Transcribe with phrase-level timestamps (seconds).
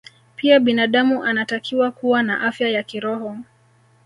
[0.35, 3.37] Pia binadamu anatakiwa kuwa na afya ya kiroho